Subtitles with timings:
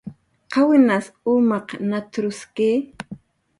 [0.53, 2.67] "¿Qawinas umaq nat""ruski?"